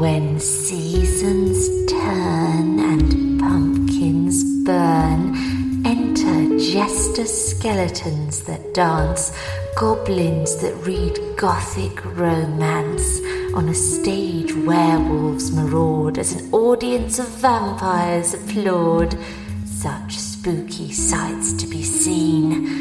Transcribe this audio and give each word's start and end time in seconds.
when 0.00 0.40
seasons 0.40 1.68
turn 1.92 2.80
and 2.80 3.38
pumpkins 3.38 4.42
burn, 4.64 5.36
enter 5.84 6.58
jester 6.58 7.26
skeletons 7.26 8.42
that 8.44 8.72
dance, 8.72 9.30
goblins 9.76 10.56
that 10.62 10.74
read 10.86 11.18
gothic 11.36 12.02
romance. 12.16 13.20
On 13.52 13.68
a 13.68 13.74
stage, 13.74 14.54
werewolves 14.54 15.52
maraud 15.52 16.16
as 16.16 16.32
an 16.32 16.50
audience 16.50 17.18
of 17.18 17.28
vampires 17.28 18.32
applaud. 18.32 19.18
Such 19.66 20.16
spooky 20.16 20.92
sights 20.92 21.52
to 21.52 21.66
be 21.66 21.82
seen. 21.82 22.79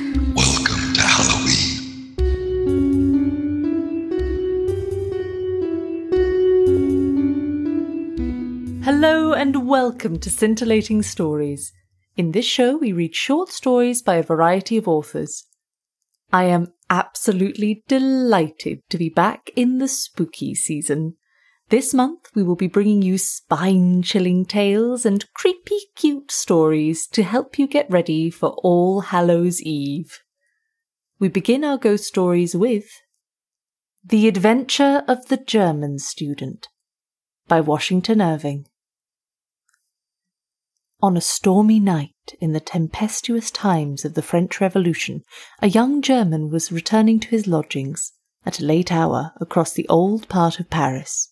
Hello 8.91 9.33
and 9.33 9.67
welcome 9.67 10.17
to 10.17 10.31
Scintillating 10.31 11.03
Stories. 11.03 11.71
In 12.17 12.31
this 12.31 12.47
show, 12.47 12.75
we 12.75 12.91
read 12.91 13.13
short 13.13 13.49
stories 13.49 14.01
by 14.01 14.15
a 14.15 14.23
variety 14.23 14.77
of 14.77 14.87
authors. 14.87 15.45
I 16.33 16.45
am 16.45 16.73
absolutely 16.89 17.83
delighted 17.87 18.79
to 18.89 18.97
be 18.97 19.09
back 19.09 19.51
in 19.55 19.77
the 19.77 19.87
spooky 19.87 20.55
season. 20.55 21.17
This 21.69 21.93
month, 21.93 22.31
we 22.33 22.41
will 22.41 22.55
be 22.55 22.65
bringing 22.65 23.03
you 23.03 23.19
spine 23.19 24.01
chilling 24.01 24.43
tales 24.43 25.05
and 25.05 25.31
creepy 25.35 25.81
cute 25.95 26.31
stories 26.31 27.05
to 27.09 27.21
help 27.21 27.59
you 27.59 27.67
get 27.67 27.91
ready 27.91 28.31
for 28.31 28.55
All 28.63 29.01
Hallows 29.01 29.61
Eve. 29.61 30.17
We 31.19 31.27
begin 31.27 31.63
our 31.63 31.77
ghost 31.77 32.05
stories 32.05 32.55
with 32.55 32.89
The 34.03 34.27
Adventure 34.27 35.03
of 35.07 35.27
the 35.27 35.37
German 35.37 35.99
Student 35.99 36.69
by 37.47 37.61
Washington 37.61 38.19
Irving. 38.19 38.65
On 41.01 41.15
a 41.15 41.21
stormy 41.21 41.79
night 41.79 42.35
in 42.41 42.51
the 42.51 42.59
tempestuous 42.59 43.51
times 43.51 44.03
of 44.03 44.15
the 44.15 44.21
French 44.21 44.59
Revolution, 44.59 45.23
a 45.61 45.69
young 45.69 46.01
German 46.01 46.49
was 46.49 46.73
returning 46.73 47.21
to 47.21 47.29
his 47.29 47.47
lodgings 47.47 48.11
at 48.45 48.59
a 48.59 48.65
late 48.65 48.91
hour 48.91 49.31
across 49.39 49.71
the 49.71 49.87
old 49.87 50.27
part 50.27 50.59
of 50.59 50.69
Paris. 50.69 51.31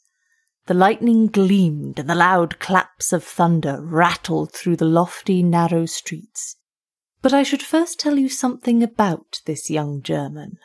The 0.67 0.73
lightning 0.73 1.27
gleamed 1.27 1.99
and 1.99 2.09
the 2.09 2.15
loud 2.15 2.59
claps 2.59 3.11
of 3.11 3.25
thunder 3.25 3.81
rattled 3.81 4.53
through 4.53 4.77
the 4.77 4.85
lofty, 4.85 5.43
narrow 5.43 5.85
streets. 5.85 6.55
But 7.21 7.33
I 7.33 7.43
should 7.43 7.61
first 7.61 7.99
tell 7.99 8.17
you 8.17 8.29
something 8.29 8.81
about 8.81 9.41
this 9.45 9.69
young 9.69 10.01
German. 10.01 10.59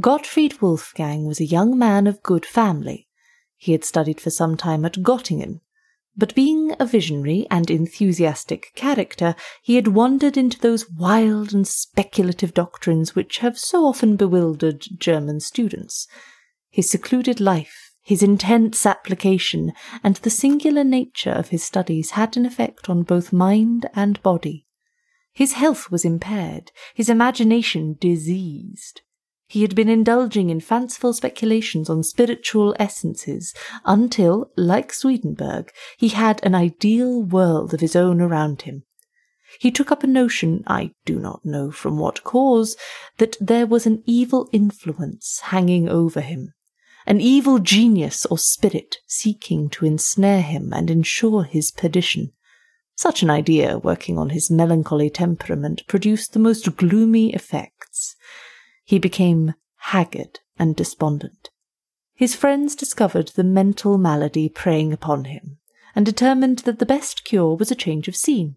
Gottfried 0.00 0.62
Wolfgang 0.62 1.26
was 1.26 1.40
a 1.40 1.44
young 1.44 1.78
man 1.78 2.06
of 2.06 2.22
good 2.22 2.46
family. 2.46 3.06
He 3.56 3.72
had 3.72 3.84
studied 3.84 4.18
for 4.18 4.30
some 4.30 4.56
time 4.56 4.86
at 4.86 5.02
Göttingen, 5.02 5.60
but 6.18 6.34
being 6.34 6.74
a 6.80 6.84
visionary 6.84 7.46
and 7.48 7.70
enthusiastic 7.70 8.72
character, 8.74 9.36
he 9.62 9.76
had 9.76 9.86
wandered 9.88 10.36
into 10.36 10.58
those 10.58 10.90
wild 10.90 11.54
and 11.54 11.66
speculative 11.66 12.52
doctrines 12.52 13.14
which 13.14 13.38
have 13.38 13.56
so 13.56 13.86
often 13.86 14.16
bewildered 14.16 14.84
German 14.98 15.38
students. 15.38 16.08
His 16.68 16.90
secluded 16.90 17.40
life, 17.40 17.92
his 18.02 18.22
intense 18.22 18.84
application, 18.84 19.72
and 20.02 20.16
the 20.16 20.30
singular 20.30 20.82
nature 20.82 21.30
of 21.30 21.50
his 21.50 21.62
studies 21.62 22.10
had 22.10 22.36
an 22.36 22.44
effect 22.44 22.90
on 22.90 23.04
both 23.04 23.32
mind 23.32 23.88
and 23.94 24.20
body. 24.22 24.66
His 25.32 25.52
health 25.52 25.88
was 25.88 26.04
impaired, 26.04 26.72
his 26.94 27.08
imagination 27.08 27.96
diseased. 28.00 29.02
He 29.50 29.62
had 29.62 29.74
been 29.74 29.88
indulging 29.88 30.50
in 30.50 30.60
fanciful 30.60 31.14
speculations 31.14 31.88
on 31.88 32.02
spiritual 32.02 32.76
essences 32.78 33.54
until, 33.86 34.50
like 34.58 34.92
Swedenborg, 34.92 35.72
he 35.96 36.08
had 36.08 36.44
an 36.44 36.54
ideal 36.54 37.22
world 37.22 37.72
of 37.72 37.80
his 37.80 37.96
own 37.96 38.20
around 38.20 38.62
him. 38.62 38.82
He 39.58 39.70
took 39.70 39.90
up 39.90 40.04
a 40.04 40.06
notion, 40.06 40.62
I 40.66 40.90
do 41.06 41.18
not 41.18 41.46
know 41.46 41.70
from 41.70 41.98
what 41.98 42.24
cause, 42.24 42.76
that 43.16 43.38
there 43.40 43.66
was 43.66 43.86
an 43.86 44.02
evil 44.04 44.50
influence 44.52 45.40
hanging 45.44 45.88
over 45.88 46.20
him, 46.20 46.52
an 47.06 47.22
evil 47.22 47.58
genius 47.58 48.26
or 48.26 48.36
spirit 48.36 48.98
seeking 49.06 49.70
to 49.70 49.86
ensnare 49.86 50.42
him 50.42 50.74
and 50.74 50.90
ensure 50.90 51.44
his 51.44 51.70
perdition. 51.70 52.32
Such 52.96 53.22
an 53.22 53.30
idea, 53.30 53.78
working 53.78 54.18
on 54.18 54.28
his 54.28 54.50
melancholy 54.50 55.08
temperament, 55.08 55.86
produced 55.86 56.34
the 56.34 56.38
most 56.38 56.76
gloomy 56.76 57.32
effects. 57.32 58.14
He 58.88 58.98
became 58.98 59.52
haggard 59.92 60.40
and 60.58 60.74
despondent. 60.74 61.50
His 62.14 62.34
friends 62.34 62.74
discovered 62.74 63.28
the 63.28 63.44
mental 63.44 63.98
malady 63.98 64.48
preying 64.48 64.94
upon 64.94 65.26
him, 65.26 65.58
and 65.94 66.06
determined 66.06 66.60
that 66.60 66.78
the 66.78 66.86
best 66.86 67.22
cure 67.22 67.54
was 67.54 67.70
a 67.70 67.74
change 67.74 68.08
of 68.08 68.16
scene. 68.16 68.56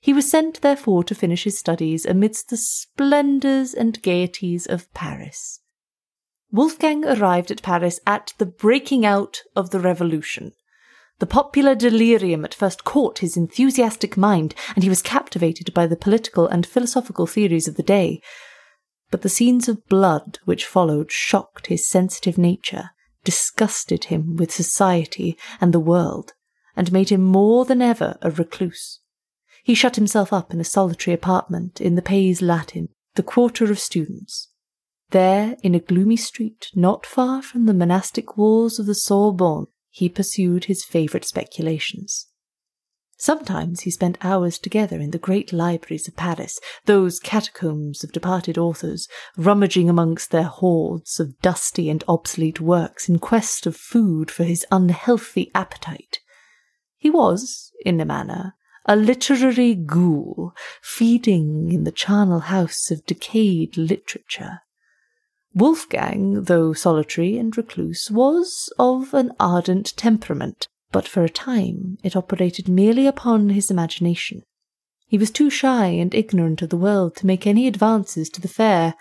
He 0.00 0.14
was 0.14 0.30
sent, 0.30 0.62
therefore, 0.62 1.04
to 1.04 1.14
finish 1.14 1.44
his 1.44 1.58
studies 1.58 2.06
amidst 2.06 2.48
the 2.48 2.56
splendours 2.56 3.74
and 3.74 4.00
gaieties 4.00 4.64
of 4.64 4.90
Paris. 4.94 5.60
Wolfgang 6.50 7.04
arrived 7.04 7.50
at 7.50 7.60
Paris 7.60 8.00
at 8.06 8.32
the 8.38 8.46
breaking 8.46 9.04
out 9.04 9.42
of 9.54 9.72
the 9.72 9.80
revolution. 9.80 10.52
The 11.18 11.26
popular 11.26 11.74
delirium 11.74 12.46
at 12.46 12.54
first 12.54 12.84
caught 12.84 13.18
his 13.18 13.36
enthusiastic 13.36 14.16
mind, 14.16 14.54
and 14.74 14.82
he 14.82 14.88
was 14.88 15.02
captivated 15.02 15.74
by 15.74 15.86
the 15.86 15.96
political 15.96 16.46
and 16.46 16.64
philosophical 16.64 17.26
theories 17.26 17.68
of 17.68 17.76
the 17.76 17.82
day 17.82 18.22
but 19.10 19.22
the 19.22 19.28
scenes 19.28 19.68
of 19.68 19.86
blood 19.86 20.38
which 20.44 20.66
followed 20.66 21.12
shocked 21.12 21.68
his 21.68 21.88
sensitive 21.88 22.36
nature, 22.36 22.90
disgusted 23.24 24.04
him 24.04 24.36
with 24.36 24.52
society 24.52 25.36
and 25.60 25.72
the 25.72 25.80
world, 25.80 26.32
and 26.76 26.92
made 26.92 27.08
him 27.08 27.22
more 27.22 27.64
than 27.64 27.82
ever 27.82 28.18
a 28.22 28.30
recluse. 28.30 29.00
He 29.64 29.74
shut 29.74 29.96
himself 29.96 30.32
up 30.32 30.52
in 30.52 30.60
a 30.60 30.64
solitary 30.64 31.14
apartment 31.14 31.80
in 31.80 31.94
the 31.94 32.02
Pays 32.02 32.40
Latin, 32.40 32.88
the 33.14 33.22
quarter 33.22 33.70
of 33.70 33.78
students. 33.78 34.50
There, 35.10 35.56
in 35.62 35.74
a 35.74 35.80
gloomy 35.80 36.16
street 36.16 36.68
not 36.74 37.06
far 37.06 37.42
from 37.42 37.66
the 37.66 37.74
monastic 37.74 38.36
walls 38.36 38.78
of 38.78 38.86
the 38.86 38.94
Sorbonne, 38.94 39.66
he 39.90 40.08
pursued 40.08 40.64
his 40.64 40.84
favourite 40.84 41.24
speculations. 41.24 42.26
Sometimes 43.18 43.80
he 43.80 43.90
spent 43.90 44.18
hours 44.22 44.58
together 44.58 45.00
in 45.00 45.10
the 45.10 45.18
great 45.18 45.50
libraries 45.50 46.06
of 46.06 46.16
Paris, 46.16 46.60
those 46.84 47.18
catacombs 47.18 48.04
of 48.04 48.12
departed 48.12 48.58
authors, 48.58 49.08
rummaging 49.38 49.88
amongst 49.88 50.30
their 50.30 50.44
hoards 50.44 51.18
of 51.18 51.40
dusty 51.40 51.88
and 51.88 52.04
obsolete 52.06 52.60
works 52.60 53.08
in 53.08 53.18
quest 53.18 53.66
of 53.66 53.74
food 53.74 54.30
for 54.30 54.44
his 54.44 54.66
unhealthy 54.70 55.50
appetite. 55.54 56.20
He 56.98 57.08
was, 57.08 57.72
in 57.84 58.00
a 58.00 58.04
manner, 58.04 58.54
a 58.84 58.96
literary 58.96 59.74
ghoul, 59.74 60.52
feeding 60.82 61.72
in 61.72 61.84
the 61.84 61.92
charnel 61.92 62.40
house 62.40 62.90
of 62.90 63.06
decayed 63.06 63.78
literature. 63.78 64.60
Wolfgang, 65.54 66.42
though 66.42 66.74
solitary 66.74 67.38
and 67.38 67.56
recluse, 67.56 68.10
was 68.10 68.70
of 68.78 69.14
an 69.14 69.32
ardent 69.40 69.96
temperament, 69.96 70.68
but 70.92 71.08
for 71.08 71.24
a 71.24 71.28
time 71.28 71.98
it 72.02 72.16
operated 72.16 72.68
merely 72.68 73.06
upon 73.06 73.50
his 73.50 73.70
imagination. 73.70 74.42
He 75.06 75.18
was 75.18 75.30
too 75.30 75.50
shy 75.50 75.86
and 75.86 76.14
ignorant 76.14 76.62
of 76.62 76.70
the 76.70 76.76
world 76.76 77.16
to 77.16 77.26
make 77.26 77.46
any 77.46 77.66
advances 77.66 78.28
to 78.30 78.40
the 78.40 78.48
fair, 78.48 78.94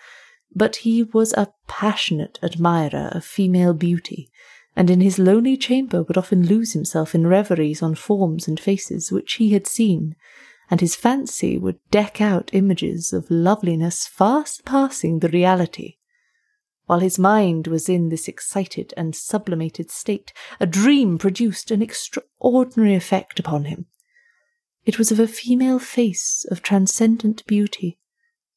but 0.53 0.77
he 0.77 1.03
was 1.03 1.33
a 1.33 1.51
passionate 1.67 2.39
admirer 2.43 3.09
of 3.11 3.25
female 3.25 3.73
beauty, 3.73 4.29
and 4.75 4.89
in 4.89 5.01
his 5.01 5.19
lonely 5.19 5.57
chamber 5.57 6.03
would 6.03 6.17
often 6.17 6.45
lose 6.45 6.73
himself 6.73 7.15
in 7.15 7.27
reveries 7.27 7.81
on 7.81 7.95
forms 7.95 8.47
and 8.47 8.59
faces 8.59 9.11
which 9.11 9.33
he 9.33 9.49
had 9.49 9.65
seen, 9.65 10.15
and 10.69 10.81
his 10.81 10.95
fancy 10.95 11.57
would 11.57 11.79
deck 11.91 12.21
out 12.21 12.49
images 12.53 13.13
of 13.13 13.29
loveliness 13.29 14.07
far 14.07 14.45
surpassing 14.45 15.19
the 15.19 15.29
reality. 15.29 15.97
While 16.85 16.99
his 16.99 17.17
mind 17.17 17.67
was 17.67 17.89
in 17.89 18.09
this 18.09 18.27
excited 18.27 18.93
and 18.95 19.15
sublimated 19.15 19.89
state, 19.89 20.31
a 20.59 20.67
dream 20.67 21.17
produced 21.17 21.71
an 21.71 21.81
extraordinary 21.81 22.93
effect 22.93 23.39
upon 23.39 23.65
him. 23.65 23.87
It 24.85 24.99
was 24.99 25.11
of 25.11 25.19
a 25.19 25.27
female 25.27 25.79
face 25.79 26.45
of 26.51 26.61
transcendent 26.61 27.45
beauty. 27.47 27.97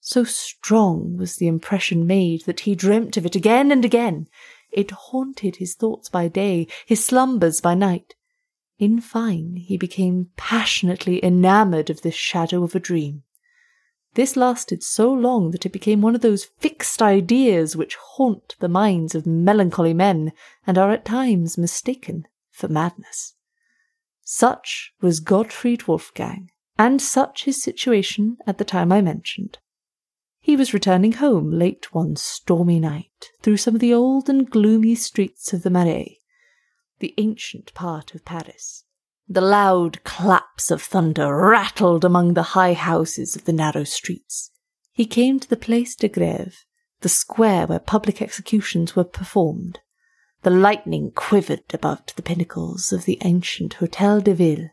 So 0.01 0.25
strong 0.25 1.17
was 1.17 1.37
the 1.37 1.47
impression 1.47 2.07
made 2.07 2.45
that 2.45 2.61
he 2.61 2.75
dreamt 2.75 3.17
of 3.17 3.25
it 3.25 3.35
again 3.35 3.73
and 3.73 3.85
again. 3.85 4.29
It 4.71 4.91
haunted 4.91 5.57
his 5.57 5.75
thoughts 5.75 6.11
by 6.11 6.29
day, 6.29 6.67
his 6.85 7.05
slumbers 7.05 7.63
by 7.63 7.75
night. 7.75 8.15
In 8.79 9.01
fine, 9.01 9.57
he 9.57 9.79
became 9.79 10.29
passionately 10.37 11.25
enamoured 11.25 11.89
of 11.89 12.03
this 12.03 12.15
shadow 12.15 12.63
of 12.63 12.75
a 12.75 12.81
dream. 12.81 13.23
This 14.19 14.37
lasted 14.37 14.83
so 14.83 15.13
long 15.13 15.53
that 15.53 15.65
it 15.65 15.71
became 15.71 16.01
one 16.01 16.17
of 16.17 16.23
those 16.23 16.47
fixed 16.59 17.01
ideas 17.01 17.77
which 17.77 17.95
haunt 17.95 18.57
the 18.59 18.69
minds 18.69 19.15
of 19.15 19.29
melancholy 19.29 19.95
men 19.95 20.33
and 20.67 20.77
are 20.77 20.91
at 20.91 21.05
times 21.05 21.57
mistaken 21.57 22.27
for 22.51 22.67
madness. 22.67 23.37
Such 24.23 24.93
was 25.01 25.21
Gottfried 25.21 25.87
Wolfgang, 25.87 26.51
and 26.77 27.01
such 27.01 27.45
his 27.45 27.63
situation 27.63 28.39
at 28.45 28.59
the 28.59 28.65
time 28.65 28.91
I 28.91 29.03
mentioned. 29.03 29.59
He 30.41 30.57
was 30.57 30.75
returning 30.75 31.13
home 31.13 31.53
late 31.53 31.95
one 31.95 32.17
stormy 32.17 32.81
night 32.81 33.31
through 33.41 33.59
some 33.59 33.77
of 33.77 33.81
the 33.81 33.95
old 33.95 34.29
and 34.29 34.51
gloomy 34.51 34.97
streets 34.97 35.53
of 35.53 35.63
the 35.63 35.71
Marais. 35.71 36.19
the 36.99 37.15
ancient 37.19 37.73
part 37.73 38.17
of 38.17 38.25
Paris. 38.25 38.83
The 39.31 39.43
loud 39.43 40.03
claps 40.05 40.71
of 40.71 40.81
thunder 40.81 41.37
rattled 41.37 42.03
among 42.03 42.33
the 42.33 42.55
high 42.55 42.73
houses 42.73 43.37
of 43.37 43.45
the 43.45 43.53
narrow 43.53 43.85
streets. 43.85 44.51
He 44.91 45.05
came 45.05 45.39
to 45.39 45.49
the 45.49 45.57
Place 45.57 45.95
de 45.95 46.09
Grève, 46.09 46.55
the 47.01 47.11
square 47.11 47.67
where 47.67 47.79
public 47.79 48.23
executions 48.23 48.97
were 48.97 49.05
performed. 49.05 49.81
The 50.45 50.51
lightning 50.51 51.11
quivered 51.15 51.75
above 51.75 52.15
the 52.17 52.23
pinnacles 52.23 52.91
of 52.91 53.05
the 53.05 53.19
ancient 53.23 53.75
Hotel 53.75 54.23
de 54.23 54.33
Ville 54.33 54.71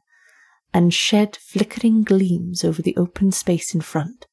and 0.73 0.93
shed 0.93 1.35
flickering 1.35 2.03
gleams 2.03 2.63
over 2.63 2.81
the 2.81 2.95
open 2.95 3.33
space 3.33 3.75
in 3.75 3.81
front. 3.81 4.25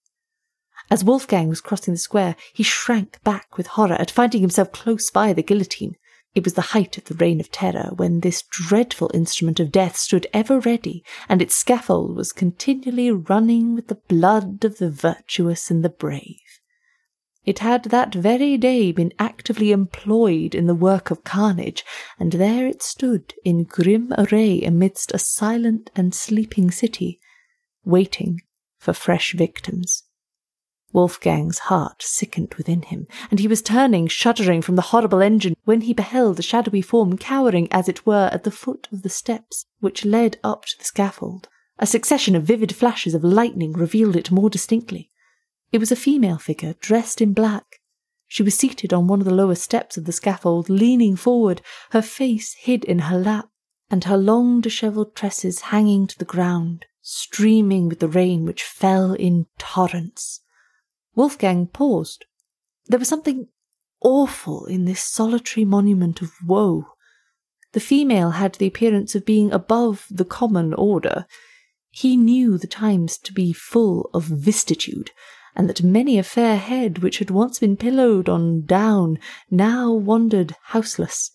As 0.89 1.03
Wolfgang 1.03 1.49
was 1.49 1.61
crossing 1.61 1.95
the 1.95 1.99
square, 1.99 2.37
he 2.53 2.63
shrank 2.63 3.19
back 3.25 3.57
with 3.57 3.67
horror 3.67 3.95
at 3.95 4.11
finding 4.11 4.41
himself 4.41 4.71
close 4.71 5.11
by 5.11 5.33
the 5.33 5.43
guillotine. 5.43 5.97
It 6.35 6.45
was 6.45 6.55
the 6.55 6.63
height 6.73 6.97
of 6.97 7.05
the 7.05 7.15
reign 7.15 7.41
of 7.41 7.51
terror 7.51 7.91
when 7.95 8.21
this 8.21 8.43
dreadful 8.49 9.11
instrument 9.13 9.61
of 9.61 9.71
death 9.71 9.97
stood 9.97 10.27
ever 10.33 10.61
ready, 10.61 11.05
and 11.29 11.43
its 11.43 11.55
scaffold 11.55 12.17
was 12.17 12.33
continually 12.33 13.11
running 13.11 13.75
with 13.75 13.89
the 13.89 13.97
blood 14.09 14.65
of 14.65 14.79
the 14.79 14.91
virtuous 14.91 15.71
and 15.71 15.85
the 15.85 15.91
brave. 15.91 16.41
It 17.45 17.59
had 17.59 17.85
that 17.85 18.15
very 18.15 18.57
day 18.57 18.93
been 18.93 19.13
actively 19.19 19.73
employed 19.73 20.55
in 20.55 20.67
the 20.67 20.75
work 20.75 21.11
of 21.11 21.25
carnage, 21.25 21.85
and 22.19 22.33
there 22.33 22.67
it 22.67 22.83
stood 22.83 23.35
in 23.45 23.65
grim 23.65 24.15
array 24.17 24.63
amidst 24.63 25.13
a 25.13 25.19
silent 25.19 25.91
and 25.97 26.15
sleeping 26.15 26.71
city, 26.71 27.21
waiting 27.85 28.41
for 28.79 28.93
fresh 28.93 29.35
victims. 29.35 30.05
Wolfgang's 30.93 31.59
heart 31.59 32.03
sickened 32.03 32.55
within 32.55 32.83
him, 32.83 33.07
and 33.31 33.41
he 33.41 33.49
was 33.49 33.63
turning, 33.63 34.07
shuddering 34.07 34.63
from 34.63 34.77
the 34.77 34.83
horrible 34.83 35.23
engine, 35.23 35.57
when 35.65 35.83
he 35.83 35.93
beheld 35.93 36.39
a 36.39 36.43
shadowy 36.43 36.83
form 36.83 37.17
cowering, 37.17 37.69
as 37.71 37.89
it 37.89 38.05
were, 38.05 38.29
at 38.33 38.45
the 38.45 38.51
foot 38.51 38.89
of 38.93 39.03
the 39.03 39.09
steps 39.09 39.65
which 39.81 40.05
led 40.05 40.39
up 40.45 40.65
to 40.67 40.79
the 40.79 40.85
scaffold. 40.85 41.49
A 41.79 41.87
succession 41.87 42.37
of 42.37 42.45
vivid 42.45 42.75
flashes 42.75 43.15
of 43.15 43.25
lightning 43.25 43.73
revealed 43.73 44.17
it 44.17 44.31
more 44.31 44.51
distinctly. 44.51 45.11
It 45.73 45.79
was 45.79 45.91
a 45.91 45.97
female 45.97 46.39
figure, 46.39 46.75
dressed 46.81 47.21
in 47.21 47.33
black. 47.33 47.81
She 48.29 48.43
was 48.43 48.57
seated 48.57 48.93
on 48.93 49.09
one 49.09 49.21
of 49.21 49.25
the 49.25 49.35
lower 49.35 49.55
steps 49.55 49.97
of 49.97 50.05
the 50.05 50.13
scaffold, 50.13 50.69
leaning 50.69 51.17
forward, 51.17 51.63
her 51.91 52.03
face 52.03 52.55
hid 52.61 52.85
in 52.85 53.01
her 53.01 53.19
lap, 53.19 53.49
and 53.91 54.05
her 54.05 54.17
long 54.17 54.61
dishevelled 54.61 55.15
tresses 55.15 55.61
hanging 55.61 56.07
to 56.07 56.19
the 56.19 56.25
ground, 56.25 56.87
streaming 57.01 57.89
with 57.89 57.99
the 58.01 58.09
rain 58.09 58.45
which 58.45 58.63
fell 58.63 59.15
in 59.15 59.47
torrents. 59.59 60.42
Wolfgang 61.15 61.67
paused. 61.67 62.25
There 62.87 62.99
was 62.99 63.09
something 63.09 63.49
awful 64.01 64.65
in 64.65 64.87
this 64.87 65.03
solitary 65.03 65.65
monument 65.65 66.23
of 66.23 66.33
woe. 66.47 66.87
The 67.73 67.81
female 67.81 68.31
had 68.31 68.55
the 68.55 68.67
appearance 68.67 69.15
of 69.15 69.27
being 69.27 69.53
above 69.53 70.07
the 70.11 70.25
common 70.25 70.73
order. 70.75 71.27
He 71.91 72.17
knew 72.17 72.57
the 72.57 72.67
times 72.67 73.19
to 73.19 73.33
be 73.33 73.53
full 73.53 74.09
of 74.15 74.25
vistitude, 74.25 75.11
and 75.55 75.69
that 75.69 75.83
many 75.83 76.19
a 76.19 76.23
fair 76.23 76.57
head 76.57 76.99
which 76.99 77.19
had 77.19 77.31
once 77.31 77.59
been 77.59 77.77
pillowed 77.77 78.29
on 78.29 78.65
down 78.65 79.19
now 79.51 79.93
wandered 79.93 80.57
houseless. 80.69 81.31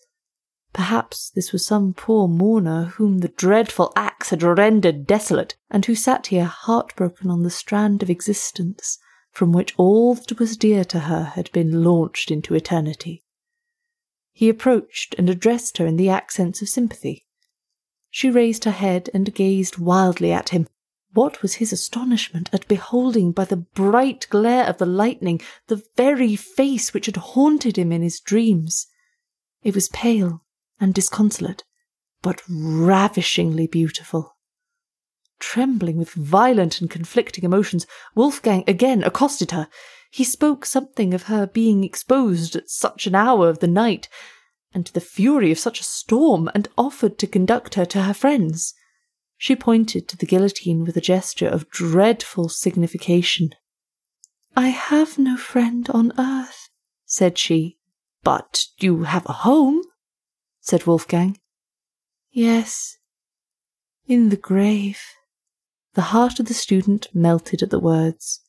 Perhaps 0.72 1.30
this 1.30 1.52
was 1.52 1.64
some 1.64 1.94
poor 1.94 2.26
mourner 2.26 2.86
whom 2.96 3.18
the 3.18 3.28
dreadful 3.28 3.92
axe 3.94 4.30
had 4.30 4.42
rendered 4.42 5.06
desolate, 5.06 5.56
and 5.70 5.86
who 5.86 5.94
sat 5.94 6.26
here 6.26 6.44
heartbroken 6.44 7.30
on 7.30 7.42
the 7.42 7.50
strand 7.50 8.02
of 8.02 8.10
existence 8.10 8.98
from 9.30 9.52
which 9.52 9.74
all 9.76 10.14
that 10.14 10.38
was 10.38 10.56
dear 10.56 10.84
to 10.84 11.00
her 11.00 11.24
had 11.34 11.50
been 11.52 11.84
launched 11.84 12.30
into 12.30 12.54
eternity. 12.54 13.22
He 14.32 14.48
approached 14.48 15.14
and 15.18 15.28
addressed 15.28 15.78
her 15.78 15.86
in 15.86 15.96
the 15.96 16.08
accents 16.08 16.62
of 16.62 16.68
sympathy. 16.68 17.26
She 18.10 18.30
raised 18.30 18.64
her 18.64 18.70
head 18.70 19.10
and 19.12 19.34
gazed 19.34 19.78
wildly 19.78 20.32
at 20.32 20.50
him, 20.50 20.66
what 21.12 21.42
was 21.42 21.54
his 21.54 21.72
astonishment 21.72 22.48
at 22.52 22.68
beholding 22.68 23.32
by 23.32 23.44
the 23.44 23.56
bright 23.56 24.26
glare 24.30 24.64
of 24.64 24.78
the 24.78 24.86
lightning 24.86 25.40
the 25.66 25.82
very 25.96 26.36
face 26.36 26.94
which 26.94 27.06
had 27.06 27.16
haunted 27.16 27.76
him 27.76 27.92
in 27.92 28.02
his 28.02 28.20
dreams. 28.20 28.86
It 29.62 29.74
was 29.74 29.88
pale 29.88 30.44
and 30.80 30.94
disconsolate, 30.94 31.64
but 32.22 32.42
ravishingly 32.48 33.66
beautiful. 33.66 34.36
Trembling 35.40 35.98
with 35.98 36.10
violent 36.10 36.80
and 36.80 36.90
conflicting 36.90 37.44
emotions, 37.44 37.86
Wolfgang 38.14 38.64
again 38.66 39.02
accosted 39.04 39.52
her. 39.52 39.68
He 40.10 40.24
spoke 40.24 40.64
something 40.64 41.14
of 41.14 41.24
her 41.24 41.46
being 41.46 41.84
exposed 41.84 42.56
at 42.56 42.70
such 42.70 43.06
an 43.06 43.14
hour 43.14 43.48
of 43.48 43.60
the 43.60 43.68
night, 43.68 44.08
and 44.72 44.84
to 44.86 44.92
the 44.92 45.00
fury 45.00 45.52
of 45.52 45.58
such 45.58 45.80
a 45.80 45.84
storm, 45.84 46.50
and 46.54 46.68
offered 46.76 47.18
to 47.18 47.26
conduct 47.26 47.74
her 47.74 47.84
to 47.86 48.02
her 48.02 48.14
friends. 48.14 48.74
She 49.36 49.54
pointed 49.54 50.08
to 50.08 50.16
the 50.16 50.26
guillotine 50.26 50.84
with 50.84 50.96
a 50.96 51.00
gesture 51.00 51.48
of 51.48 51.70
dreadful 51.70 52.48
signification. 52.48 53.50
I 54.56 54.68
have 54.68 55.18
no 55.18 55.36
friend 55.36 55.88
on 55.90 56.12
earth, 56.18 56.68
said 57.06 57.38
she. 57.38 57.78
But 58.24 58.66
you 58.78 59.04
have 59.04 59.24
a 59.26 59.32
home, 59.32 59.82
said 60.60 60.86
Wolfgang. 60.86 61.38
Yes, 62.32 62.98
in 64.06 64.30
the 64.30 64.36
grave. 64.36 65.00
The 65.98 66.14
heart 66.14 66.38
of 66.38 66.46
the 66.46 66.54
student 66.54 67.08
melted 67.12 67.60
at 67.60 67.70
the 67.70 67.80
words. 67.80 68.40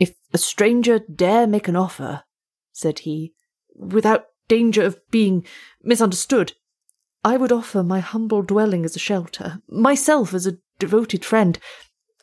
If 0.00 0.14
a 0.32 0.38
stranger 0.38 1.00
dare 1.00 1.46
make 1.46 1.68
an 1.68 1.76
offer, 1.76 2.22
said 2.72 3.00
he, 3.00 3.34
without 3.76 4.24
danger 4.48 4.82
of 4.82 4.98
being 5.10 5.44
misunderstood, 5.82 6.54
I 7.22 7.36
would 7.36 7.52
offer 7.52 7.82
my 7.82 8.00
humble 8.00 8.40
dwelling 8.40 8.86
as 8.86 8.96
a 8.96 8.98
shelter, 8.98 9.60
myself 9.68 10.32
as 10.32 10.46
a 10.46 10.56
devoted 10.78 11.26
friend. 11.26 11.58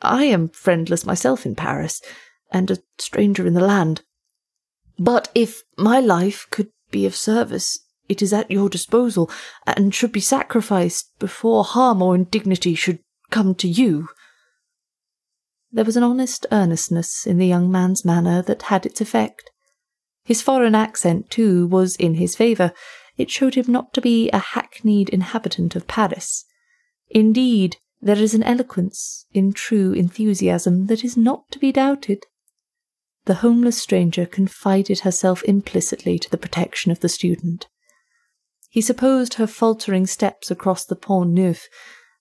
I 0.02 0.24
am 0.24 0.50
friendless 0.50 1.06
myself 1.06 1.46
in 1.46 1.54
Paris, 1.54 2.02
and 2.52 2.72
a 2.72 2.80
stranger 2.98 3.46
in 3.46 3.54
the 3.54 3.62
land. 3.62 4.02
But 4.98 5.30
if 5.36 5.62
my 5.78 6.00
life 6.00 6.48
could 6.50 6.72
be 6.90 7.06
of 7.06 7.16
service, 7.16 7.86
it 8.08 8.24
is 8.24 8.34
at 8.34 8.50
your 8.50 8.68
disposal, 8.68 9.30
and 9.68 9.94
should 9.94 10.12
be 10.12 10.20
sacrificed 10.20 11.12
before 11.20 11.64
harm 11.64 12.02
or 12.02 12.16
indignity 12.16 12.74
should 12.74 12.98
come 13.30 13.54
to 13.54 13.68
you. 13.68 14.10
There 15.72 15.86
was 15.86 15.98
an 15.98 16.04
honest 16.04 16.46
earnestness 16.52 17.28
in 17.28 17.38
the 17.38 17.48
young 17.48 17.72
man's 17.72 18.04
manner 18.04 18.42
that 18.44 18.64
had 18.64 18.86
its 18.86 19.02
effect. 19.02 19.52
His 20.24 20.42
foreign 20.42 20.76
accent, 20.76 21.30
too, 21.30 21.68
was 21.68 21.96
in 21.96 22.16
his 22.16 22.36
favour, 22.36 22.74
it 23.18 23.30
showed 23.30 23.56
him 23.56 23.66
not 23.68 23.94
to 23.94 24.02
be 24.02 24.30
a 24.32 24.40
hackneyed 24.40 25.10
inhabitant 25.10 25.76
of 25.76 25.88
Paris. 25.88 26.46
Indeed, 27.10 27.78
there 28.02 28.18
is 28.18 28.34
an 28.34 28.44
eloquence 28.44 29.26
in 29.34 29.54
true 29.54 29.92
enthusiasm 29.92 30.88
that 30.88 31.04
is 31.04 31.18
not 31.18 31.52
to 31.52 31.60
be 31.60 31.72
doubted. 31.72 32.26
The 33.26 33.36
homeless 33.36 33.78
stranger 33.78 34.26
confided 34.26 35.02
herself 35.02 35.44
implicitly 35.44 36.18
to 36.20 36.32
the 36.32 36.38
protection 36.38 36.92
of 36.92 37.02
the 37.02 37.10
student. 37.10 37.68
He 38.70 38.82
supposed 38.82 39.36
her 39.36 39.48
faltering 39.48 40.08
steps 40.08 40.50
across 40.50 40.86
the 40.86 40.96
Pont 40.96 41.32
Neuf, 41.32 41.68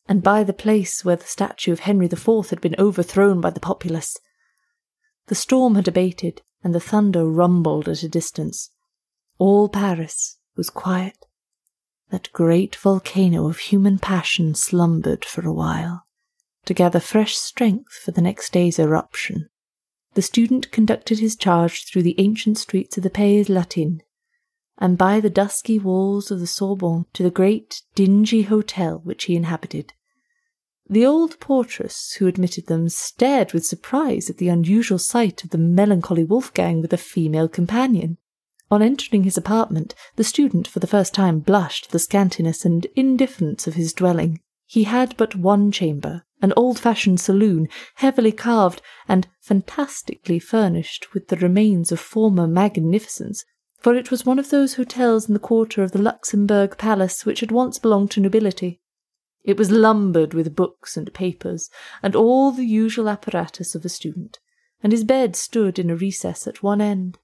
and 0.09 0.23
by 0.23 0.43
the 0.43 0.55
place 0.55 1.05
where 1.05 1.17
the 1.17 1.27
statue 1.27 1.71
of 1.71 1.81
Henry 1.81 2.07
IV 2.07 2.49
had 2.49 2.62
been 2.62 2.75
overthrown 2.79 3.43
by 3.43 3.50
the 3.50 3.61
populace. 3.61 4.17
The 5.27 5.35
storm 5.35 5.75
had 5.75 5.87
abated, 5.87 6.41
and 6.65 6.75
the 6.75 6.81
thunder 6.81 7.27
rumbled 7.27 7.88
at 7.88 8.03
a 8.03 8.09
distance. 8.09 8.71
All 9.38 9.69
Paris, 9.69 10.38
was 10.57 10.71
quiet. 10.71 11.27
That 12.11 12.33
great 12.33 12.75
volcano 12.75 13.47
of 13.49 13.59
human 13.59 13.99
passion 13.99 14.55
slumbered 14.55 15.27
for 15.27 15.47
a 15.47 15.53
while, 15.53 16.07
to 16.65 16.73
gather 16.73 17.00
fresh 17.00 17.37
strength 17.37 17.93
for 17.93 18.11
the 18.11 18.23
next 18.23 18.50
day's 18.53 18.79
eruption. 18.79 19.50
The 20.15 20.23
student 20.23 20.73
conducted 20.73 21.19
his 21.19 21.37
charge 21.37 21.85
through 21.85 22.03
the 22.03 22.19
ancient 22.19 22.57
streets 22.57 22.97
of 22.97 23.03
the 23.03 23.11
Pays 23.11 23.50
Latin, 23.50 24.03
and 24.79 24.97
by 24.97 25.21
the 25.21 25.31
dusky 25.31 25.79
walls 25.79 26.31
of 26.31 26.41
the 26.41 26.47
Sorbonne 26.47 27.05
to 27.12 27.23
the 27.23 27.31
great 27.31 27.83
dingy 27.95 28.43
hotel 28.43 29.00
which 29.05 29.25
he 29.25 29.37
inhabited. 29.37 29.93
The 30.90 31.04
old 31.04 31.38
portress 31.38 32.14
who 32.14 32.26
admitted 32.26 32.66
them 32.66 32.88
stared 32.88 33.52
with 33.52 33.66
surprise 33.66 34.30
at 34.30 34.38
the 34.38 34.49
unusual 34.49 34.99
sight 34.99 35.45
of 35.45 35.50
the 35.50 35.59
melancholy 35.59 36.25
Wolfgang 36.25 36.80
with 36.80 36.95
a 36.95 36.97
female 36.97 37.49
companion. 37.49 38.16
On 38.71 38.80
entering 38.80 39.25
his 39.25 39.37
apartment, 39.37 39.95
the 40.16 40.25
student 40.25 40.66
for 40.66 40.80
the 40.80 40.87
first 40.87 41.12
time 41.12 41.40
blushed 41.40 41.87
at 41.87 41.92
the 41.92 41.99
scantiness 41.99 42.64
and 42.64 42.87
indifference 42.97 43.66
of 43.66 43.75
his 43.75 43.92
dwelling. 43.92 44.40
He 44.66 44.85
had 44.85 45.16
but 45.16 45.35
one 45.35 45.71
chamber, 45.73 46.25
an 46.40 46.52
old-fashioned 46.57 47.21
saloon, 47.21 47.68
heavily 47.97 48.33
carved 48.33 48.80
and 49.09 49.26
fantastically 49.40 50.38
furnished 50.38 51.12
with 51.12 51.28
the 51.28 51.37
remains 51.37 51.92
of 51.92 52.00
former 52.00 52.47
magnificence, 52.47 53.45
for 53.78 53.95
it 53.95 54.11
was 54.11 54.26
one 54.26 54.38
of 54.38 54.50
those 54.50 54.75
hotels 54.75 55.28
in 55.28 55.35
the 55.35 55.40
quarter 55.40 55.83
of 55.83 55.92
the 55.92 56.02
Luxembourg 56.02 56.76
Palace 56.78 57.26
which 57.26 57.40
had 57.40 57.52
once 57.52 57.78
belonged 57.78 58.11
to 58.12 58.21
nobility. 58.21 58.80
It 59.45 59.57
was 59.57 59.71
lumbered 59.71 60.35
with 60.35 60.57
books 60.57 60.97
and 60.97 61.12
papers, 61.14 61.71
and 62.02 62.14
all 62.16 62.50
the 62.50 62.66
usual 62.66 63.09
apparatus 63.09 63.75
of 63.75 63.85
a 63.85 63.88
student, 63.88 64.38
and 64.83 64.92
his 64.92 65.04
bed 65.04 65.37
stood 65.37 65.78
in 65.78 65.90
a 65.90 65.97
recess 65.97 66.47
at 66.47 66.62
one 66.62 66.80
end. 66.80 67.18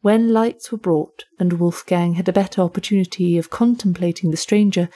When 0.00 0.32
lights 0.32 0.70
were 0.70 0.78
brought 0.78 1.24
and 1.38 1.54
Wolfgang 1.54 2.14
had 2.14 2.28
a 2.28 2.32
better 2.32 2.62
opportunity 2.62 3.36
of 3.36 3.50
contemplating 3.50 4.30
the 4.30 4.36
stranger, 4.36 4.88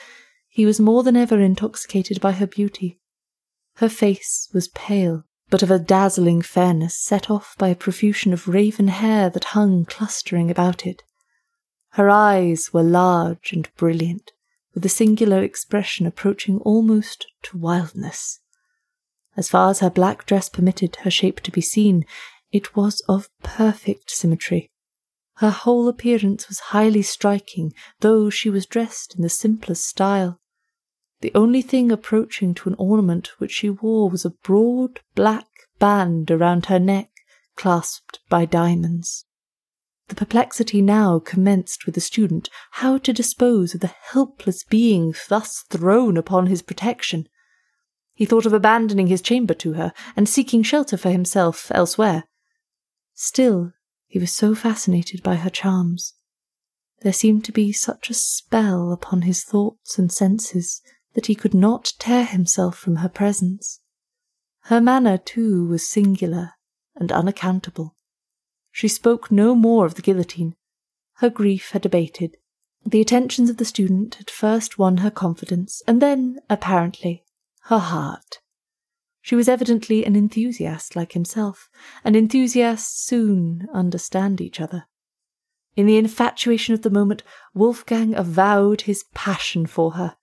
he 0.47 0.65
was 0.65 0.79
more 0.79 1.03
than 1.03 1.17
ever 1.17 1.39
intoxicated 1.41 2.21
by 2.21 2.33
her 2.33 2.47
beauty. 2.47 2.99
Her 3.77 3.89
face 3.89 4.49
was 4.53 4.67
pale, 4.69 5.25
but 5.49 5.63
of 5.63 5.71
a 5.71 5.79
dazzling 5.79 6.41
fairness, 6.41 6.95
set 6.95 7.29
off 7.29 7.55
by 7.57 7.69
a 7.69 7.75
profusion 7.75 8.33
of 8.33 8.47
raven 8.47 8.87
hair 8.87 9.29
that 9.31 9.43
hung 9.45 9.83
clustering 9.83 10.49
about 10.49 10.85
it. 10.85 11.03
Her 11.89 12.09
eyes 12.09 12.71
were 12.71 12.83
large 12.83 13.51
and 13.51 13.69
brilliant, 13.75 14.31
with 14.73 14.85
a 14.85 14.89
singular 14.89 15.41
expression 15.43 16.05
approaching 16.05 16.59
almost 16.59 17.27
to 17.43 17.57
wildness. 17.57 18.39
As 19.35 19.49
far 19.49 19.69
as 19.69 19.79
her 19.79 19.89
black 19.89 20.25
dress 20.25 20.49
permitted 20.49 20.97
her 20.97 21.11
shape 21.11 21.39
to 21.41 21.51
be 21.51 21.61
seen, 21.61 22.05
it 22.51 22.75
was 22.75 23.01
of 23.07 23.29
perfect 23.41 24.11
symmetry. 24.11 24.69
Her 25.37 25.49
whole 25.49 25.87
appearance 25.87 26.47
was 26.47 26.59
highly 26.59 27.01
striking, 27.01 27.73
though 28.01 28.29
she 28.29 28.49
was 28.49 28.67
dressed 28.67 29.15
in 29.15 29.23
the 29.23 29.29
simplest 29.29 29.85
style. 29.85 30.39
The 31.21 31.31
only 31.33 31.61
thing 31.61 31.91
approaching 31.91 32.53
to 32.55 32.69
an 32.69 32.75
ornament 32.77 33.31
which 33.39 33.51
she 33.51 33.69
wore 33.69 34.09
was 34.09 34.25
a 34.25 34.31
broad 34.43 34.99
black 35.15 35.47
band 35.79 36.29
around 36.29 36.67
her 36.67 36.79
neck, 36.79 37.09
clasped 37.55 38.19
by 38.29 38.45
diamonds. 38.45 39.25
The 40.13 40.25
perplexity 40.27 40.79
now 40.79 41.17
commenced 41.17 41.87
with 41.87 41.95
the 41.95 42.01
student 42.01 42.47
how 42.73 42.99
to 42.99 43.11
dispose 43.11 43.73
of 43.73 43.81
the 43.81 43.87
helpless 44.11 44.63
being 44.63 45.15
thus 45.27 45.65
thrown 45.71 46.17
upon 46.17 46.45
his 46.45 46.61
protection. 46.61 47.27
He 48.13 48.27
thought 48.27 48.45
of 48.45 48.53
abandoning 48.53 49.07
his 49.07 49.23
chamber 49.23 49.55
to 49.55 49.73
her 49.73 49.91
and 50.15 50.29
seeking 50.29 50.61
shelter 50.61 50.97
for 50.97 51.09
himself 51.09 51.71
elsewhere. 51.73 52.25
Still, 53.15 53.73
he 54.05 54.19
was 54.19 54.31
so 54.31 54.53
fascinated 54.53 55.23
by 55.23 55.37
her 55.37 55.49
charms. 55.49 56.13
There 57.01 57.11
seemed 57.11 57.43
to 57.45 57.51
be 57.51 57.73
such 57.73 58.11
a 58.11 58.13
spell 58.13 58.91
upon 58.91 59.23
his 59.23 59.43
thoughts 59.43 59.97
and 59.97 60.11
senses 60.11 60.83
that 61.15 61.25
he 61.25 61.33
could 61.33 61.55
not 61.55 61.93
tear 61.97 62.23
himself 62.23 62.77
from 62.77 62.97
her 62.97 63.09
presence. 63.09 63.79
Her 64.65 64.79
manner, 64.79 65.17
too, 65.17 65.65
was 65.65 65.89
singular 65.89 66.51
and 66.93 67.11
unaccountable. 67.11 67.95
She 68.75 68.87
spoke 68.87 69.31
no 69.31 69.53
more 69.53 69.85
of 69.85 69.93
the 69.93 70.01
guillotine. 70.01 70.55
Her 71.17 71.29
grief 71.29 71.69
had 71.71 71.85
abated. 71.85 72.37
The 72.83 73.01
attentions 73.01 73.51
of 73.51 73.57
the 73.57 73.65
student 73.65 74.15
had 74.15 74.31
first 74.31 74.79
won 74.79 74.97
her 74.97 75.11
confidence, 75.11 75.83
and 75.87 76.01
then, 76.01 76.39
apparently, 76.49 77.23
her 77.65 77.77
heart. 77.77 78.39
She 79.21 79.35
was 79.35 79.47
evidently 79.47 80.03
an 80.03 80.15
enthusiast 80.15 80.95
like 80.95 81.11
himself, 81.11 81.69
and 82.03 82.15
enthusiasts 82.15 82.99
soon 83.05 83.67
understand 83.71 84.41
each 84.41 84.59
other. 84.59 84.85
In 85.75 85.85
the 85.85 85.97
infatuation 85.97 86.73
of 86.73 86.81
the 86.81 86.89
moment, 86.89 87.21
Wolfgang 87.53 88.15
avowed 88.15 88.81
his 88.81 89.05
passion 89.13 89.67
for 89.67 89.91
her. 89.91 90.17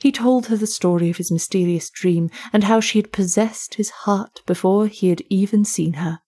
He 0.00 0.12
told 0.12 0.46
her 0.46 0.56
the 0.56 0.66
story 0.66 1.08
of 1.08 1.16
his 1.16 1.32
mysterious 1.32 1.88
dream, 1.88 2.30
and 2.52 2.64
how 2.64 2.80
she 2.80 2.98
had 2.98 3.12
possessed 3.12 3.74
his 3.74 3.88
heart 3.90 4.42
before 4.44 4.88
he 4.88 5.08
had 5.08 5.22
even 5.30 5.64
seen 5.64 5.94
her. 5.94 6.20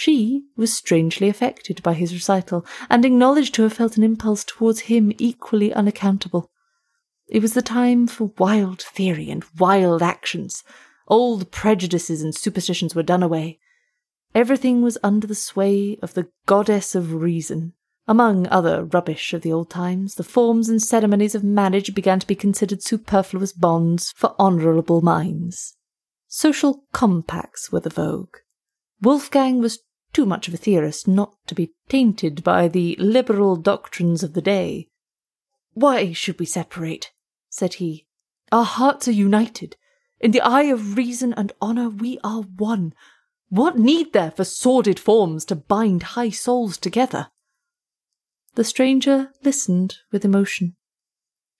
She 0.00 0.44
was 0.56 0.72
strangely 0.72 1.28
affected 1.28 1.82
by 1.82 1.94
his 1.94 2.14
recital, 2.14 2.64
and 2.88 3.04
acknowledged 3.04 3.52
to 3.56 3.64
have 3.64 3.72
felt 3.72 3.96
an 3.96 4.04
impulse 4.04 4.44
towards 4.44 4.82
him 4.82 5.12
equally 5.18 5.74
unaccountable. 5.74 6.52
It 7.26 7.42
was 7.42 7.54
the 7.54 7.62
time 7.62 8.06
for 8.06 8.30
wild 8.38 8.80
theory 8.80 9.28
and 9.28 9.44
wild 9.58 10.00
actions. 10.00 10.62
Old 11.08 11.50
prejudices 11.50 12.22
and 12.22 12.32
superstitions 12.32 12.94
were 12.94 13.02
done 13.02 13.24
away. 13.24 13.58
Everything 14.36 14.82
was 14.82 14.98
under 15.02 15.26
the 15.26 15.34
sway 15.34 15.98
of 16.00 16.14
the 16.14 16.28
goddess 16.46 16.94
of 16.94 17.14
reason. 17.14 17.72
Among 18.06 18.46
other 18.46 18.84
rubbish 18.84 19.34
of 19.34 19.42
the 19.42 19.52
old 19.52 19.68
times, 19.68 20.14
the 20.14 20.22
forms 20.22 20.68
and 20.68 20.80
ceremonies 20.80 21.34
of 21.34 21.42
marriage 21.42 21.92
began 21.92 22.20
to 22.20 22.26
be 22.26 22.36
considered 22.36 22.84
superfluous 22.84 23.52
bonds 23.52 24.12
for 24.14 24.36
honourable 24.38 25.00
minds. 25.00 25.76
Social 26.28 26.84
compacts 26.92 27.72
were 27.72 27.80
the 27.80 27.90
vogue. 27.90 28.36
Wolfgang 29.02 29.58
was 29.60 29.80
too 30.12 30.26
much 30.26 30.48
of 30.48 30.54
a 30.54 30.58
theorist 30.58 31.06
not 31.06 31.34
to 31.46 31.54
be 31.54 31.72
tainted 31.88 32.42
by 32.42 32.68
the 32.68 32.96
liberal 32.98 33.56
doctrines 33.56 34.22
of 34.22 34.34
the 34.34 34.42
day. 34.42 34.88
Why 35.74 36.12
should 36.12 36.38
we 36.38 36.46
separate? 36.46 37.12
said 37.50 37.74
he. 37.74 38.06
Our 38.50 38.64
hearts 38.64 39.06
are 39.08 39.12
united. 39.12 39.76
In 40.20 40.32
the 40.32 40.40
eye 40.40 40.64
of 40.64 40.96
reason 40.96 41.32
and 41.34 41.52
honour, 41.62 41.88
we 41.88 42.18
are 42.24 42.42
one. 42.42 42.94
What 43.48 43.78
need 43.78 44.12
there 44.12 44.30
for 44.30 44.44
sordid 44.44 44.98
forms 44.98 45.44
to 45.46 45.56
bind 45.56 46.02
high 46.02 46.30
souls 46.30 46.76
together? 46.76 47.28
The 48.54 48.64
stranger 48.64 49.30
listened 49.42 49.98
with 50.10 50.24
emotion. 50.24 50.76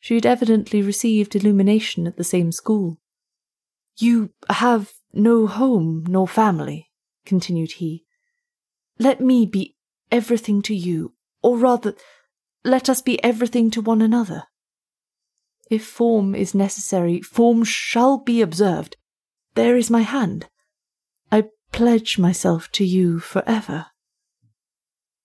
She 0.00 0.14
had 0.14 0.26
evidently 0.26 0.83
received 0.83 1.37
illumination 1.37 2.07
at 2.07 2.17
the 2.17 2.25
same 2.25 2.52
school. 2.52 2.99
You 3.97 4.31
have 4.49 4.93
no 5.12 5.47
home 5.47 6.05
nor 6.09 6.28
family, 6.28 6.90
continued 7.25 7.73
he. 7.73 8.05
Let 8.99 9.21
me 9.21 9.47
be 9.47 9.76
everything 10.11 10.62
to 10.62 10.75
you, 10.75 11.14
or 11.43 11.57
rather, 11.57 11.95
let 12.64 12.88
us 12.88 13.00
be 13.00 13.23
everything 13.23 13.71
to 13.73 13.81
one 13.81 14.02
another. 14.02 14.45
If 15.71 15.87
form 15.87 16.35
is 16.35 16.55
necessary, 16.55 17.21
form 17.21 17.64
shall 17.64 18.19
be 18.19 18.40
observed. 18.40 18.97
There 19.55 19.76
is 19.76 19.90
my 19.90 20.02
hand. 20.02 20.49
I 21.31 21.45
pledge 21.73 22.19
myself 22.19 22.71
to 22.73 22.85
you 22.85 23.21
forever. 23.21 23.87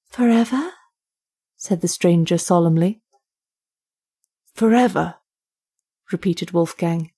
Forever? 0.10 0.72
said 1.56 1.82
the 1.82 1.88
stranger 1.88 2.38
solemnly. 2.38 3.02
Forever, 4.54 5.16
repeated 6.12 6.52
Wolfgang. 6.52 7.12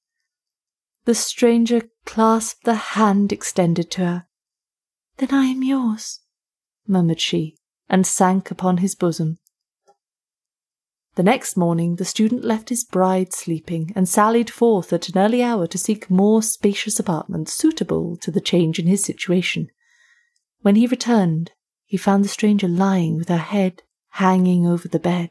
The 1.05 1.15
stranger 1.15 1.81
clasped 2.05 2.63
the 2.63 2.75
hand 2.75 3.31
extended 3.33 3.91
to 3.91 4.05
her. 4.05 4.27
Then 5.17 5.33
I 5.33 5.45
am 5.45 5.63
yours, 5.63 6.21
murmured 6.87 7.21
she, 7.21 7.55
and 7.89 8.05
sank 8.05 8.51
upon 8.51 8.77
his 8.77 8.95
bosom. 8.95 9.37
The 11.15 11.23
next 11.23 11.55
morning 11.55 11.95
the 11.95 12.05
student 12.05 12.43
left 12.43 12.69
his 12.69 12.83
bride 12.83 13.33
sleeping 13.33 13.93
and 13.95 14.07
sallied 14.07 14.49
forth 14.49 14.91
at 14.91 15.07
an 15.07 15.17
early 15.17 15.41
hour 15.41 15.65
to 15.67 15.77
seek 15.77 16.09
more 16.09 16.43
spacious 16.43 16.99
apartments 16.99 17.53
suitable 17.53 18.17
to 18.17 18.31
the 18.31 18.41
change 18.41 18.79
in 18.79 18.87
his 18.87 19.03
situation. 19.03 19.69
When 20.61 20.75
he 20.75 20.87
returned, 20.87 21.51
he 21.85 21.95
found 21.95 22.25
the 22.25 22.29
stranger 22.29 22.67
lying 22.67 23.15
with 23.15 23.29
her 23.29 23.37
head 23.37 23.83
hanging 24.09 24.67
over 24.67 24.87
the 24.87 24.99
bed 24.99 25.29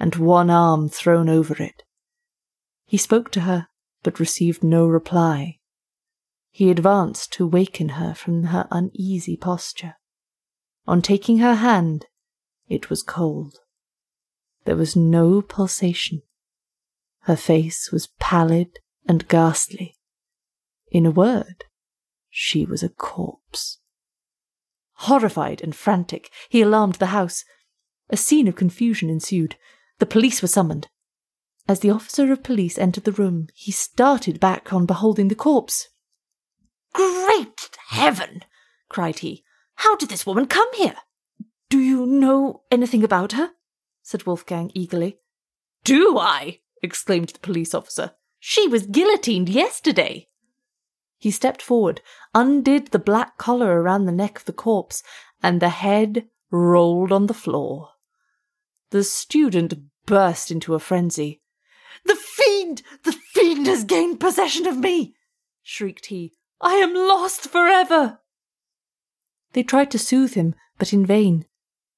and 0.00 0.14
one 0.16 0.48
arm 0.48 0.88
thrown 0.88 1.28
over 1.28 1.62
it. 1.62 1.82
He 2.86 2.96
spoke 2.96 3.30
to 3.32 3.42
her, 3.42 3.68
but 4.02 4.18
received 4.18 4.64
no 4.64 4.86
reply. 4.86 5.58
He 6.50 6.70
advanced 6.70 7.32
to 7.34 7.46
waken 7.46 7.90
her 7.90 8.14
from 8.14 8.44
her 8.44 8.66
uneasy 8.70 9.36
posture. 9.36 9.96
On 10.90 11.00
taking 11.00 11.38
her 11.38 11.54
hand, 11.54 12.06
it 12.68 12.90
was 12.90 13.04
cold. 13.04 13.60
There 14.64 14.74
was 14.74 14.96
no 14.96 15.40
pulsation. 15.40 16.22
Her 17.20 17.36
face 17.36 17.92
was 17.92 18.08
pallid 18.18 18.80
and 19.06 19.28
ghastly. 19.28 19.94
In 20.90 21.06
a 21.06 21.12
word, 21.12 21.66
she 22.28 22.64
was 22.64 22.82
a 22.82 22.88
corpse. 22.88 23.78
Horrified 25.06 25.62
and 25.62 25.76
frantic, 25.76 26.28
he 26.48 26.60
alarmed 26.60 26.96
the 26.96 27.14
house. 27.14 27.44
A 28.08 28.16
scene 28.16 28.48
of 28.48 28.56
confusion 28.56 29.08
ensued. 29.08 29.54
The 30.00 30.06
police 30.06 30.42
were 30.42 30.48
summoned. 30.48 30.88
As 31.68 31.78
the 31.78 31.90
officer 31.90 32.32
of 32.32 32.42
police 32.42 32.78
entered 32.78 33.04
the 33.04 33.12
room, 33.12 33.46
he 33.54 33.70
started 33.70 34.40
back 34.40 34.72
on 34.72 34.86
beholding 34.86 35.28
the 35.28 35.36
corpse. 35.36 35.88
Great 36.92 37.70
heaven! 37.90 38.42
cried 38.88 39.20
he. 39.20 39.44
How 39.80 39.96
did 39.96 40.10
this 40.10 40.26
woman 40.26 40.44
come 40.46 40.68
here? 40.74 40.96
Do 41.70 41.78
you 41.78 42.04
know 42.04 42.64
anything 42.70 43.02
about 43.02 43.32
her? 43.32 43.52
said 44.02 44.26
Wolfgang 44.26 44.70
eagerly. 44.74 45.20
Do 45.84 46.18
I? 46.18 46.60
exclaimed 46.82 47.30
the 47.30 47.38
police 47.38 47.72
officer. 47.72 48.12
She 48.38 48.68
was 48.68 48.86
guillotined 48.86 49.48
yesterday. 49.48 50.28
He 51.16 51.30
stepped 51.30 51.62
forward, 51.62 52.02
undid 52.34 52.88
the 52.88 52.98
black 52.98 53.38
collar 53.38 53.80
around 53.80 54.04
the 54.04 54.12
neck 54.12 54.36
of 54.36 54.44
the 54.44 54.52
corpse, 54.52 55.02
and 55.42 55.62
the 55.62 55.70
head 55.70 56.28
rolled 56.50 57.10
on 57.10 57.26
the 57.26 57.32
floor. 57.32 57.92
The 58.90 59.02
student 59.02 59.72
burst 60.04 60.50
into 60.50 60.74
a 60.74 60.78
frenzy. 60.78 61.40
The 62.04 62.16
fiend! 62.16 62.82
The 63.04 63.12
fiend 63.12 63.66
has 63.66 63.84
gained 63.84 64.20
possession 64.20 64.66
of 64.66 64.76
me! 64.76 65.14
shrieked 65.62 66.06
he. 66.06 66.34
I 66.60 66.74
am 66.74 66.92
lost 66.92 67.48
forever! 67.48 68.18
They 69.52 69.62
tried 69.62 69.90
to 69.90 69.98
soothe 69.98 70.34
him, 70.34 70.54
but 70.78 70.92
in 70.92 71.04
vain. 71.04 71.46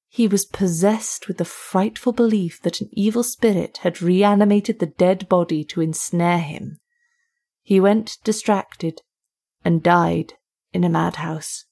He 0.09 0.27
was 0.27 0.45
possessed 0.45 1.27
with 1.27 1.37
the 1.37 1.45
frightful 1.45 2.13
belief 2.13 2.61
that 2.61 2.81
an 2.81 2.89
evil 2.91 3.23
spirit 3.23 3.77
had 3.77 4.01
reanimated 4.01 4.77
the 4.77 4.85
dead 4.85 5.27
body 5.27 5.63
to 5.65 5.81
ensnare 5.81 6.39
him. 6.39 6.79
He 7.63 7.79
went 7.79 8.17
distracted 8.23 9.01
and 9.65 9.81
died 9.81 10.33
in 10.71 10.83
a 10.83 10.89
madhouse. 10.89 11.65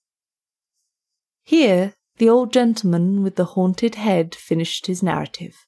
Here 1.43 1.93
The 2.17 2.29
old 2.29 2.51
gentleman 2.51 3.21
with 3.23 3.35
the 3.35 3.45
haunted 3.53 3.95
head 3.95 4.33
finished 4.33 4.87
his 4.87 5.03
narrative. 5.03 5.67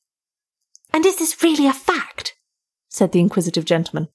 And 0.91 1.05
is 1.05 1.17
this 1.17 1.43
really 1.43 1.67
a 1.67 1.73
fact? 1.73 2.35
said 2.87 3.11
the 3.11 3.19
inquisitive 3.19 3.65
gentleman. 3.65 4.07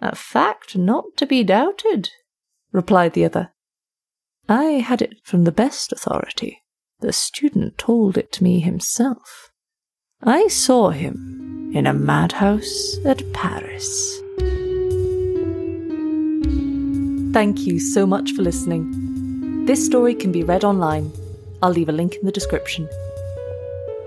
A 0.00 0.14
fact 0.14 0.76
not 0.76 1.16
to 1.16 1.26
be 1.26 1.44
doubted, 1.44 2.10
replied 2.72 3.12
the 3.12 3.24
other. 3.24 3.53
I 4.48 4.64
had 4.80 5.00
it 5.00 5.16
from 5.22 5.44
the 5.44 5.52
best 5.52 5.90
authority. 5.90 6.62
The 7.00 7.12
student 7.12 7.78
told 7.78 8.18
it 8.18 8.30
to 8.32 8.44
me 8.44 8.60
himself. 8.60 9.50
I 10.22 10.48
saw 10.48 10.90
him 10.90 11.72
in 11.74 11.86
a 11.86 11.94
madhouse 11.94 12.98
at 13.06 13.32
Paris. 13.32 14.20
Thank 17.32 17.60
you 17.60 17.80
so 17.80 18.06
much 18.06 18.32
for 18.32 18.42
listening. 18.42 19.64
This 19.64 19.84
story 19.84 20.14
can 20.14 20.30
be 20.30 20.44
read 20.44 20.62
online. 20.62 21.10
I'll 21.62 21.70
leave 21.70 21.88
a 21.88 21.92
link 21.92 22.16
in 22.16 22.26
the 22.26 22.32
description. 22.32 22.88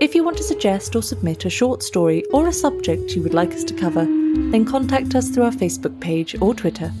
If 0.00 0.14
you 0.14 0.22
want 0.22 0.36
to 0.36 0.44
suggest 0.44 0.94
or 0.94 1.02
submit 1.02 1.44
a 1.44 1.50
short 1.50 1.82
story 1.82 2.24
or 2.26 2.46
a 2.46 2.52
subject 2.52 3.16
you 3.16 3.22
would 3.22 3.34
like 3.34 3.52
us 3.52 3.64
to 3.64 3.74
cover, 3.74 4.04
then 4.04 4.64
contact 4.64 5.16
us 5.16 5.30
through 5.30 5.44
our 5.44 5.50
Facebook 5.50 5.98
page 6.00 6.40
or 6.40 6.54
Twitter, 6.54 6.92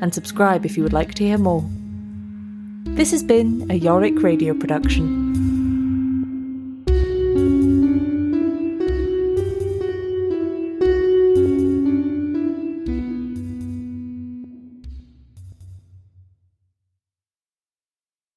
and 0.00 0.14
subscribe 0.14 0.64
if 0.64 0.76
you 0.76 0.82
would 0.82 0.94
like 0.94 1.12
to 1.14 1.24
hear 1.24 1.36
more. 1.36 1.68
This 2.96 3.10
has 3.12 3.22
been 3.22 3.66
a 3.70 3.74
Yorick 3.74 4.22
Radio 4.22 4.54
production. 4.54 5.27